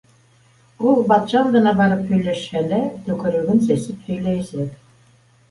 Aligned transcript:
Ул 0.91 0.95
батша 1.11 1.37
алдына 1.41 1.73
барып 1.81 2.01
һөйләшһә 2.13 2.65
лә, 2.73 2.81
төкөрөгөн 3.11 3.63
сәсеп 3.69 4.11
һөйләйәсәк. 4.11 4.75